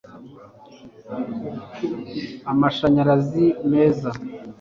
[2.51, 4.09] amashanyarazi meza